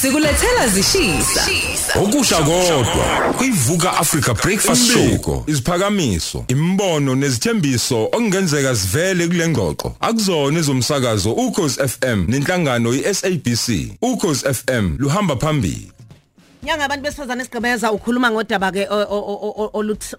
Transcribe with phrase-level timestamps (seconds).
[0.00, 1.46] Sikulethela zishisa.
[2.02, 5.44] Okusha kodwa kuyivuka Africa Breakfast Show.
[5.46, 9.96] Isiphakamiso, imbono nezithembiso okungenzeka sivele kule ngxoxo.
[10.00, 13.88] Akuzona ezomsakazo ukhozi FM nenhlangano iSABC.
[14.02, 15.90] Ukhozi FM luhamba phambili.
[16.64, 18.88] Nyanga abantu besifazane esigqebeza ukhuluma ngodaba ke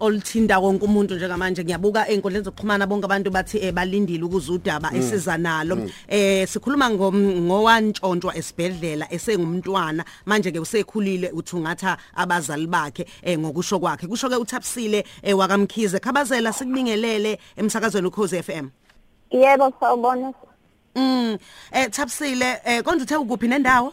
[0.00, 1.64] oluthinda wonke umuntu njengamanje.
[1.64, 5.76] Ngiyabuka einkundleni zokuxhumana bonke abantu bathi eh, balindile ukuza udaba esiza nalo.
[6.06, 10.04] Eh sikhuluma ngowantshontshwa esibhedlela esengumntwana.
[10.26, 14.06] Manje ke usekhulile uthungatha abazali bakhe eh ngokusho kwakhe.
[14.06, 15.98] Kusho ke uthapsile eh, wakamkhize.
[15.98, 18.70] Khabazela sikubingelele emsakazweni ukhozi FM
[19.32, 20.32] Yebo sawubona.
[20.94, 21.38] Mm.
[21.72, 23.92] Eh thapsile eh konje uthe ukuphi nendawo?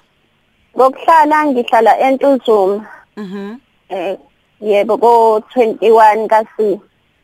[0.75, 2.85] Ngokuhlala ngihlala eNtuzuma.
[3.17, 3.57] Mhm.
[3.89, 4.17] Eh
[4.61, 6.79] yebo ko 21 kasi.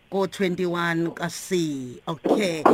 [0.09, 2.66] ko 21 kasi okay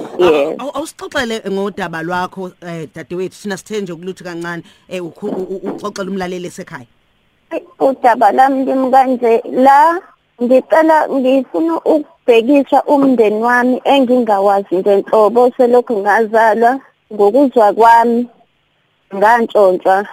[0.56, 6.10] awusixoxele ngodaba lwakho eh dadewethu sina sithe nje ukuluthi kancane eh ukhu- u- u- uxoxele
[6.10, 6.88] umlaleli esekhaya.
[7.80, 10.00] Udaba lami limkanje la
[10.42, 16.80] ngicela ngifuna ukubhekisa umndeni wami engingawazi ngenhlobo selokhu ngazalwa
[17.14, 18.28] ngokuzwa kwami
[19.16, 20.08] ngantshontshwa.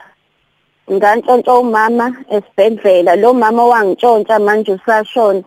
[0.91, 3.17] Ngantshontshwa umama esibhedlela.
[3.17, 5.43] Lo mama wangitshontsha manje usashona.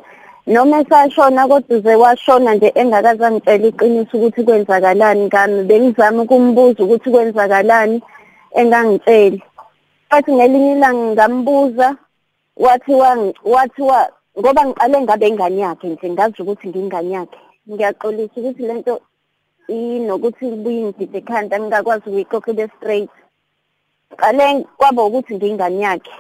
[0.47, 5.64] Noma esashona kodwa uze washona nje engakaze angitshela iqiniso ukuthi kwenzakalani ngami.
[5.64, 8.02] Bengizama ukumbuza ukuthi kwenzakalani
[8.55, 9.42] engangitsheli
[10.11, 11.95] wathi ngelinye ilanga ngambuza
[12.55, 12.94] wathi
[13.44, 17.39] wathiwa ngoba ngiqale ngabe ingane yakhe nje ngazi ukuthi ngingane yakhe.
[17.70, 19.02] Ngiyaxolisa ukuthi lento
[19.67, 23.09] inokuthi ibuye ingidide ekhanda ngingakwazi ukuyixoxa ibe straight.
[24.17, 26.11] Qale kwaba ukuthi ngingane yakhe?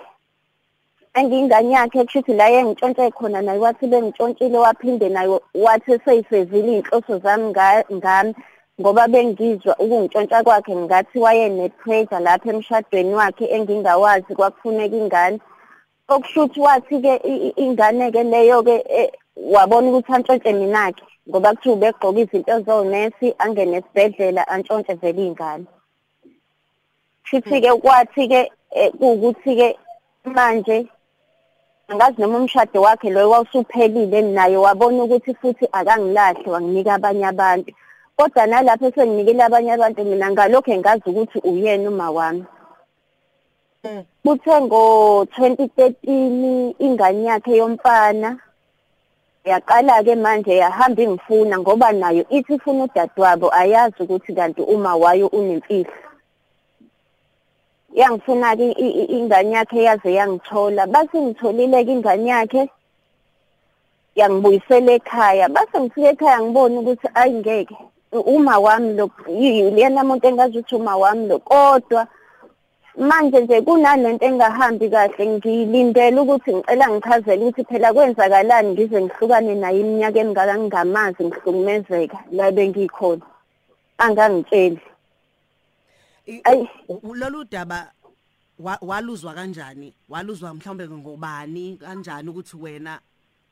[1.13, 7.49] Engingane yakhe kushuthi la yengitshontshe khona naye wathi bengitshontshile waphinde naye wathi seyisezile iy'nhloso zami
[7.49, 8.35] nga- ngami
[8.81, 15.39] ngoba bengizwa ukungitshontsha kwakhe ngathi wayene-pressure lapha emshadweni wakhe engingawazi kwakufuneka ingane.
[16.07, 22.59] Okushuthi wathi-ke i- i- ingane-ke leyo-ke eh, wabona ukuthi antshontshe mina-ke ngoba kuthiwa ubegqoka izinto
[22.61, 25.65] zonesi angene esibhedlela antshontshe vele iy'ngane
[27.29, 29.77] futhi-ke kwathi-ke eh, kuwukuthi-ke
[30.25, 30.87] manje
[31.87, 37.73] angazi noma umshado wakhe loyo wawusuphelile naye wabona ukuthi futhi akangilahle wanginika abanye abantu.
[38.17, 42.45] Kodwa nalapho senginikile abanye abantu mina ngalokho engazi ukuthi uyena uma wami.
[44.23, 48.37] Kuthe ngo-2013 ingane yakhe yomfana
[49.45, 56.04] yaqala-ke manje yahamba ingifuna ngoba nayo ithi ifuna udadewabo ayazi ukuthi kanti uma wayo unemfihlo
[57.95, 60.87] yangifuna-ke i- i- ingane yakhe yaze yangithola.
[60.87, 62.69] Base ngitholile-ke ingane yakhe
[64.15, 65.49] yangibuyisela ekhaya.
[65.49, 67.77] Base ngifika ekhaya ngibona ukuthi ayi ngeke
[68.11, 72.07] uma wami lo yi- lena muntu engazi ukuthi uma wami lo kodwa
[72.97, 79.79] manje nje kunalento engahambi kahle ngilindele ukuthi ngicela ngichazele ukuthi phela kwenzakalani ngize ngihlukane naye
[79.79, 83.25] iminyaka emingaka ngingamazi ngihlukumezeka la bengikhona.
[83.97, 84.79] Angangitsheli.
[84.79, 84.83] I- Ayi.
[84.83, 84.94] u- u-
[87.13, 87.91] lolu daba
[88.59, 89.93] wa- waluzwa kanjani?
[90.09, 91.77] Waluzwa mhlawumbe ngobani?
[91.77, 92.99] Kanjani ukuthi wena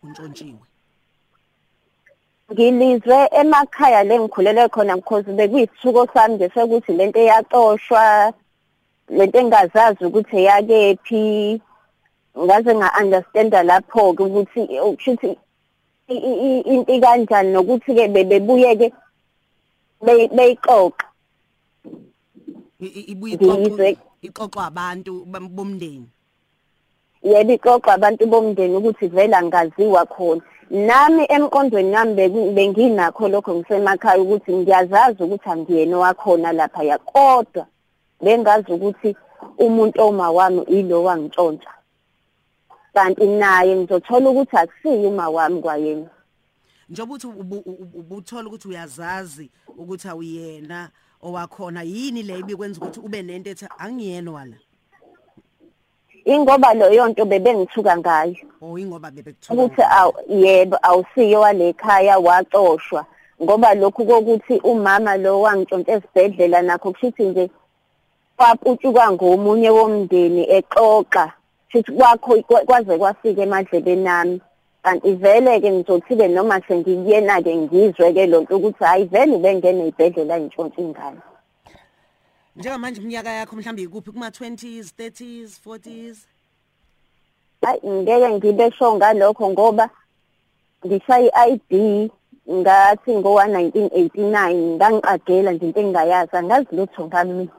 [0.04, 0.60] untshontshiwe?
[2.52, 8.34] Ngilizwe emakhaya le ngikhulele khona because bekuyisithuko sami nje sekuthi lento eyaxoshwa
[9.10, 11.62] lento engazazi ukuthi eyakephi.
[12.38, 15.38] Ngaze nga-understanda lapho-ke ukuthi kushuthi
[16.10, 18.92] i- into kanjani nokuthi-ke bebebuye-ke
[20.06, 21.06] be- beyixoxa.
[22.88, 23.66] Ibuye Ngiyizwe.
[23.66, 26.08] ixoxwe ixoxwa abantu bam- bomndeni.
[27.24, 30.42] Yebo ixoxa abantu bomndeni ukuthi vele angaziwa khona.
[30.70, 37.68] Nami emqondweni nami beku- benginakho lokho ngisemakhaya ukuthi ngiyazazi ukuthi angiyena wakhona laphaya kodwa
[38.22, 39.16] bengazi ukuthi
[39.58, 41.70] umuntu oma wami ilo wangitshontsha.
[42.94, 46.10] Kanti naye ngizothola ukuthi akusiyo uma wami kwayena.
[46.90, 50.90] Njengoba uthi ubu- ubu- ubuthola ukuthi uyazazi ukuthi awuyena
[51.24, 54.58] owakhona yini le ibikwenza ukuthi ube nento ethi angiyena wala.
[56.26, 58.36] Ingoba leyo nto bebengithuka ngayo.
[58.62, 63.06] Or ingoba bebekuthola ukuthi aw yebo awusiyo wale khaya waxoshwa.
[63.44, 67.50] Ngoba lokhu kokuthi umama lo wangitshontshe esibhedlela nakho kushuthi nje
[68.38, 71.34] kwaputshuka ngomunye womndeni exoxa.
[71.70, 74.42] Futhi kwakho kwaze kwafika emadlebeni nami
[74.84, 80.82] kanti vele ke ngizothi-ke noma sengiyena-ke ngizwe-ke lo nto ukuthi hhayi vele ubengene ibhedlela intshontshe
[80.82, 81.22] ingane.
[82.56, 84.12] Njengamanje iminyaka yakho mhlawumbe ikuphi?
[84.12, 86.18] Kuma-20s 30s 40s
[87.62, 89.90] hayi ngeke ngibe sho ngalokho ngoba
[90.86, 92.12] ngishaya i-ID
[92.52, 97.50] ngathi ngo-1989 ngangiqagela nje into engingayazi angazi lutho ngami.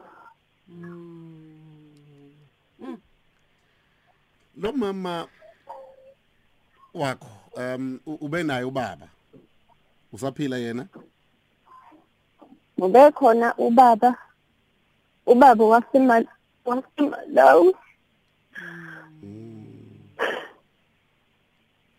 [4.61, 5.27] Lo mama
[6.95, 9.09] wakho um ube naye ubaba.
[10.13, 10.87] Usaphila yena?
[12.79, 14.17] Ube khona ubaba.
[15.27, 15.65] Ubaba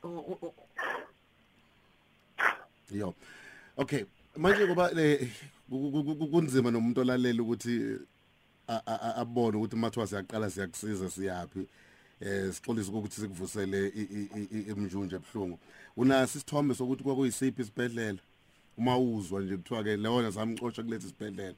[0.04, 0.54] O- o- o-
[2.92, 3.14] yo.
[3.78, 4.06] Okay
[4.38, 5.32] manje kuba le
[5.70, 8.00] ku- kunzima nomuntu olalela ukuthi
[9.16, 11.68] abone ukuthi mathiwa siyaqala siyakusiza siyapi
[12.22, 15.60] eh sixolisa ukuthi sikuvusele i- i- i- i- emjunje ebhlungu
[15.98, 18.20] unasi isithombe sokuthi kwakuyisiphi isibhedlela?
[18.78, 21.56] Uma uzwa nje kuthiwa ke lewona zamxotsha kulethi sibhedlela.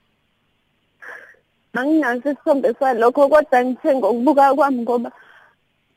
[1.73, 5.11] Anginaso isithombe salokho kodwa ngithe ngokubuka kwami ngoba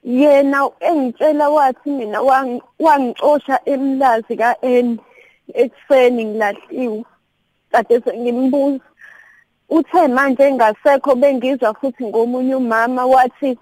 [0.04, 4.98] yena engitshela wathi mina wang- wangixosha emlazi ka-N
[5.54, 7.04] ekuseni ngilahliwe.
[7.72, 8.84] Kade sengimbuza
[9.68, 13.58] uthe manje engasekho bengizwa futhi ngomunye umama wathi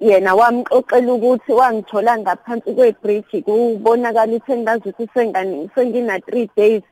[0.00, 5.08] yena wamxoxela ukuthi wangithola ngaphansi kwebridge kubonakala ukuthi engazi ukuthi
[5.74, 6.82] sengina 3 days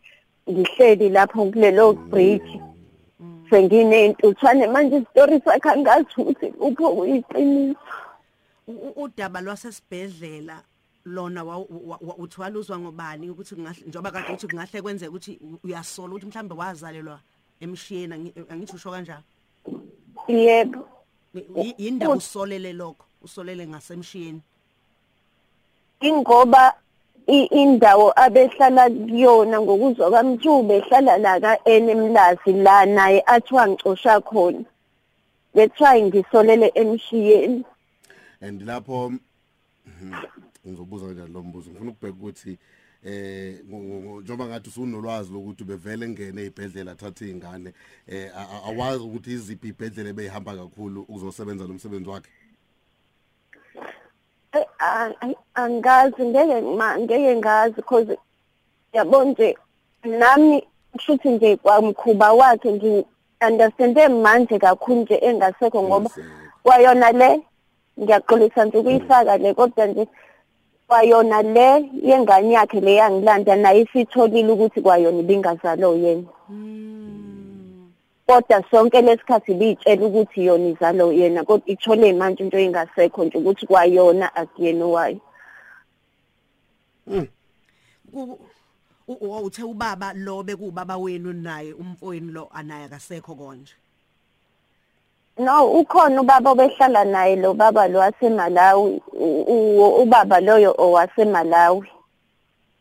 [0.50, 2.60] ngihleli lapho kulelo bridge.
[3.50, 7.78] Senginentuthwane manje isitori sakhe angazi ukuthi upho kuyiqiniso
[8.68, 10.60] u- u- udaba lwasesibhedlela
[11.04, 11.44] lona
[12.18, 13.54] uthi waluzwa ngobani ukuthi
[13.86, 17.20] njoba kade uthi kungahle kwenzeka ukuthi uyasola ukuthi mhlambe wazalelwa
[17.60, 19.24] emshiyeni angi- angithi usho kanjalo?
[20.28, 20.97] Yebo.
[21.78, 24.40] Yindaba usolele lokho usolele ngasemshiyeni.
[26.00, 26.74] Ingoba
[27.26, 30.38] indawo abehlala kuyona ngokuzwa kwami
[30.68, 34.64] behlala la ka-N emlazi la naye athi wangicosha khona.
[35.54, 37.64] Bethiwa ngisolele emshiyeni.
[38.40, 40.14] And lapho mhm,
[40.66, 41.70] ngizobuza kanjani lo mbuzo?
[41.70, 42.58] Ngifuna ukubheka ukuthi
[43.04, 47.72] eh ngo- ngo- ngo- njengoba ngathi usunolwazi lokuthi bevele ngene ezibhedlela athatha izingane
[48.08, 52.30] eh a- a- awazi ukuthi iziphi izibhedlela beyihamba kakhulu ukuzosebenza lo msebenzi wakhe
[54.52, 58.16] Eh, a- a- angazi ngeke ma ngeke ngazi because
[58.92, 59.56] yabona nje
[60.04, 63.04] nami kushuthi nje kwamkhuba wakhe ngi
[63.46, 66.28] understande manje kakhulu nje engasekho ngoba Engasekho.
[66.62, 67.40] kwayona le
[68.00, 70.08] ngiyaxolisa nje ukuyifaka le kodwa nje
[70.88, 76.28] kwayona le yengane yakhe le yangilanda naye isitholile ukuthi kwayona ibingazalo yena
[78.26, 83.66] kodwa sonke lesikhathi liyitshela ukuthi yona izalo yena kodwa ithole manje into engasekho nje ukuthi
[83.66, 85.20] kwayona akuyena wayo
[88.12, 88.38] Ku-
[89.08, 93.72] u- u- uthe ubaba lo bekubaba wenu naye umfowenu lo anaye akasekho konje.
[95.38, 99.02] No ukhona ubaba obehlala naye lo baba lo waseMalawi
[100.02, 101.88] ubaba loyo owaseMalawi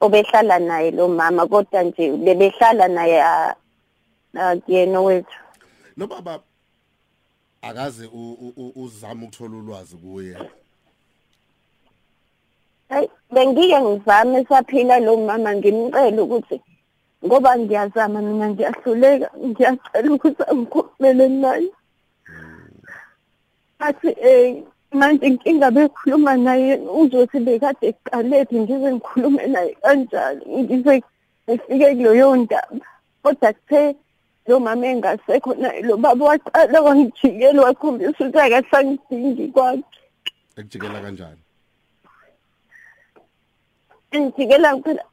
[0.01, 3.23] obehlala naye lo mama kodwa nje bebehlala naye
[4.33, 5.37] akuyena wethu
[5.97, 6.39] lo baba
[7.61, 8.09] akaze
[8.75, 10.37] uzama ukuthola ulwazi kuye.
[12.89, 16.61] Hayi bengike ngizame saphila lo mama ngimcela ukuthi
[17.25, 21.69] ngoba ngiyazama mina ngiyahluleka ngiyacela ukuthi angikhulumele naye.
[23.79, 30.41] Athi eh manje inkinga bekhuluma naye uzothi bekade eqalephi ngize ngikhulume naye kanjalo.
[30.59, 31.03] Ngize
[31.49, 32.85] ngifike kuleyo ndaba.
[33.23, 33.95] Kodwa kuthe
[34.47, 39.83] lo mama engasekho naye lo baba waqala wangijikela wakhombisa ukuthi akasangidingi kwakhe.
[40.57, 41.41] Ekujikela kanjani?
[44.15, 45.03] Ngijikela phela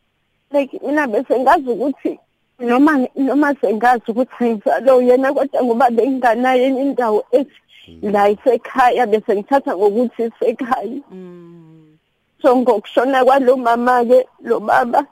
[0.52, 2.18] like mina bese ngazi ukuthi
[2.58, 7.60] noma noma sengazi ukuthi ngizalo yena kodwa ngoba benginganayo enye indawo ethi
[8.02, 11.00] la isekhaya bese ngithatha ngokuthi isekhaya.
[12.42, 15.06] So ngokushona kwalo mama ke lo baba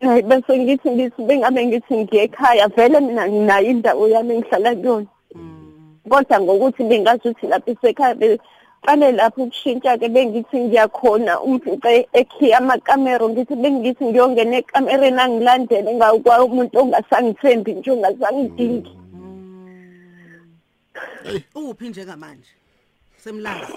[0.00, 5.06] hayi bese ngithi ngithi bengabe ngithi ngiye ekhaya vele mina nginayo indawo yami engihlala kuyona.
[6.08, 13.28] Kodwa ngokuthi bengazi ukuthi lapho isekhaya beqale lapho ukushintsha ke bengithi ngiyakhona umfice ekhiya amakamero
[13.28, 18.99] ngithi bengithi ngiyongena ekamereni angilandele ngakwa umuntu ongasangithembi nje ongasangidingi.
[21.54, 22.50] uphi njengamanje?
[23.16, 23.72] Semlazi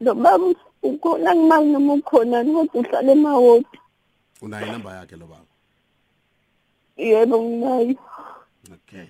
[0.00, 3.66] lo baba ukhona ngimali noma ukhona kodwa uhlala emawodi
[4.42, 5.46] unayo inamba yakhe lo baba?
[6.96, 7.96] Yebo nginayo.
[8.74, 9.06] Okay.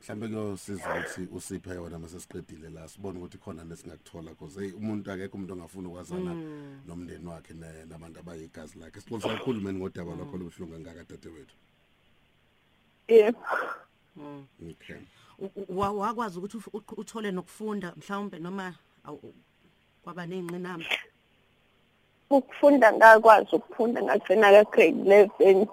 [0.00, 5.12] Mhlambe kuyosiza ukuthi usiphe yona mase siqedile la sibone ukuthi khona lesingakuthola because hey umuntu
[5.12, 6.34] akekho umuntu ongafuna ukwazana
[6.86, 9.00] nomndeni wakhe ne- nabantu abayigazi lakhe.
[9.00, 11.54] Sixolisa kakhulu mani ngodaba lwakho lobuhlungu kangaka dadewethu
[13.10, 13.38] yebo
[14.70, 15.00] okay.
[15.38, 18.74] U- u- wa- wakwazi ukuthi uf- u- uthole nokufunda mhlawumbe noma
[19.06, 19.34] awu-
[20.04, 20.86] kwaba neyinqinamba
[22.30, 25.66] ukufunda ngakwazi ukufunda ngagcina ka grade 11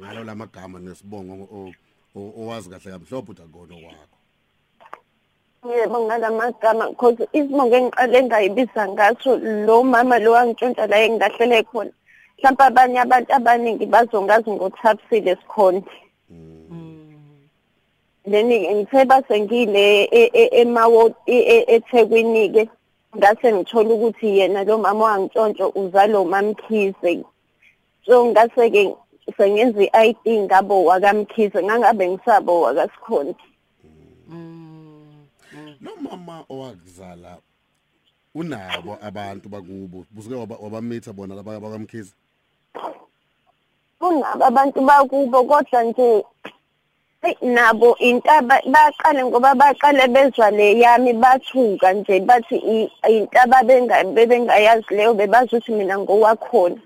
[0.00, 1.72] ngalo lamagama nesibongo o-
[2.16, 4.16] o- owazi kahle kamhlophe uthi akona kwakho
[5.76, 9.30] yebo ngalamagama because isibongo engiqale ngayibiza ngaso
[9.66, 11.90] lo mama lo wangitshontsha la engilahlele khona
[12.38, 15.90] mhlawumbe abanye abantu abaningi bazongazi ngothabisile sikhonde
[18.26, 22.68] leni ngithe base ngile e- e- emawo e- e- eThekwini ke
[23.16, 27.24] ngase ngithola ukuthi yena lo mama wangitshontsho uzalo mamkhize.
[28.04, 28.94] So ngase ke
[29.36, 33.34] sengenza i-ID ngabo wakamkhize ngangabe ngisabo wakasikhonde
[35.80, 37.38] lo mama owakuzala
[38.34, 42.12] unabo abantu bakubo busuke waba- wabamitha bona laba bakamkhize?
[44.00, 46.24] Kunabo abantu bakubo kodwa nje
[47.22, 54.04] eyi, nabo intaba baqale ngoba baqale bezwa le yami bathuka nje bathi i- intaba benga-
[54.04, 56.76] bebengayazi leyo bebazi ukuthi mina ngowakhona.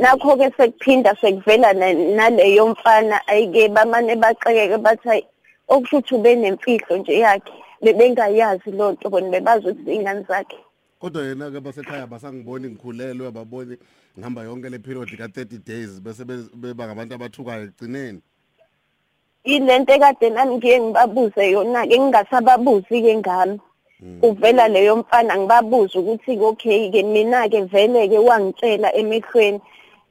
[0.00, 5.24] Nakho ke sekuphinda sekuvela na- naleyo mfana ayike bamane baqekeke bathi hayi
[5.68, 10.56] okusho ukuthi ube nemfihlo nje yakhe bebengayazi loo nto bona bebazi ukuthi ingane zakhe.
[11.02, 13.76] Kodwa yena ke basekhaya basangiboni ngikhulelwe ababoni
[14.14, 18.20] ngihamba yonke le period ka-30 days bese be- beba ngabantu abathukayo ekugcineni.
[19.44, 23.58] Ilento ekade nami ngiye ngibabuze yona-ke ngingasababuzi-ke ngami
[24.22, 29.60] uvela leyo mfana ngibabuze ukuthi-ke okay-ke mina-ke vele-ke wangitshela emehlweni.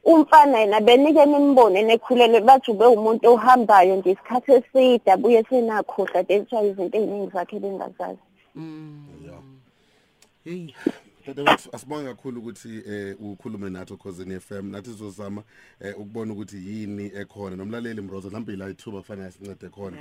[0.04, 6.52] Umfana yena benike nimbone nekhulelwe bathi ube umuntu ohambayo nje isikhathi eside abuye senakhohlwa that's
[6.52, 8.20] why izinto ey'ningi zakhe bengazazi
[9.26, 9.38] ya.
[10.44, 10.74] Hey.
[11.28, 15.44] Dadewethu asibonge kakhulu ukuthi eh ukhulume nathi ukhosini FM nathi sizozama
[15.80, 17.56] eh ukubona ukuthi yini ekhona.
[17.56, 19.98] Nomlaleli Mrozo mhlawumbe ila ithuba kufanele sincede khona.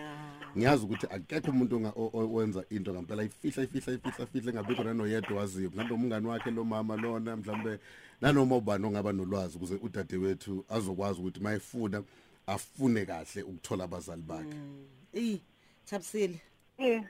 [0.58, 4.84] Ngiyazi ukuthi akekho umuntu onga- o- o- owenza into ngempela ifihla ifihla ifihla ifihla ngabikho
[4.84, 7.78] nanoyedwa waziyo mhlawumbe umngani wakhe lo mama lona mhlawumbe
[8.20, 12.02] nanoma ubani ongaba nolwazi ukuze udadewethu azokwazi ukuthi mayefuna
[12.46, 14.56] afune kahle ukuthola abazali bakhe.
[15.12, 15.38] Eh
[15.86, 16.40] thabisile.
[16.78, 17.04] Yeah.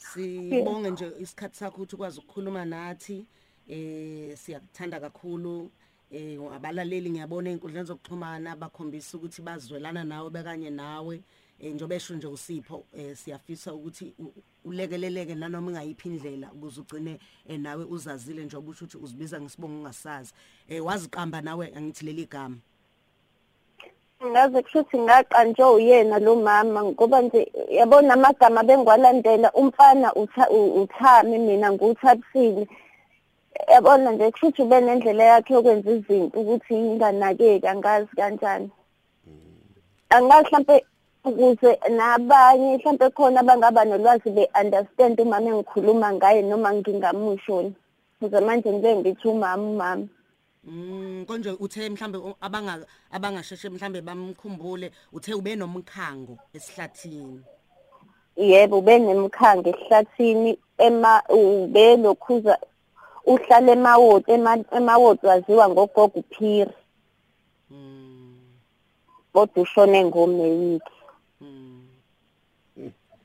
[0.00, 3.26] Sibonge nje isikhathi sakho ukuthi ukwazi ukukhuluma nathi
[3.68, 5.70] eh siyakuthanda kakhulu.
[6.10, 11.22] Eh abalaleli ngiyabona einkundleni zokuxhumana bakhombisa ukuthi bazwelana nawe bekanye nawe.
[11.60, 14.32] Eh njobe esho nje usipho eh siyafisa ukuthi u-
[14.64, 20.32] ulekeleleke nanoma ingayiphi indlela ukuze ugcine eh, nawe uzazile njengoba usho ukuthi uzibiza ngesibongo ungasazi
[20.68, 22.56] eh waziqamba nawe angithi leli gama.
[24.26, 31.38] Ngaze kushuthi ngaqanjwe uyena lo mama ngoba nje yabona amagama bengwalandela umfana utha- u- uthami
[31.38, 32.68] mina nguthabisile
[33.72, 38.70] yabona nje kushuthi ube nendlela yakhe yokwenza izinto ukuthi inganakeki angazi kanjani.
[40.10, 40.84] Angazi mhlampe
[41.24, 47.72] ukuze nabanye mhlampe khona abangaba nolwazi be-understand umama engikhuluma ngaye noma ngingamusho
[48.20, 50.06] ukuze manje ngibe ngithi umama umama.
[50.64, 57.40] Mm konje uthe mhlambe abanga abangasheshe mhlambe bamkhumbule uthe ube nomkhango esihlathini?
[58.36, 62.58] Yebo ube nemkhange ehlathini ema ube lokhuza
[63.26, 66.72] uhlala emawoti ema- emawoti waziwa ngogogo uphiri
[67.70, 68.38] mm.
[69.32, 70.92] Kodwa ushone ngomeyiki
[71.40, 71.88] mm.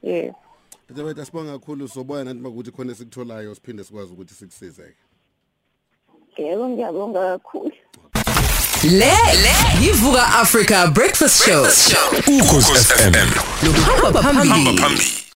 [0.02, 0.34] Yes.
[0.90, 5.05] Dadewethu asibonge kakhulu soboya nathi makuthi khona esikutholayo siphinde sikwazi ukuthi sikusizeke.
[6.44, 7.72] Yebo ngiyabonga kakhulu
[8.84, 9.14] Le
[9.82, 11.66] yivuka Africa Breakfast Show.
[12.40, 13.30] ukhosi FM
[13.64, 14.78] Lo hamba phambili.
[14.78, 15.25] phambili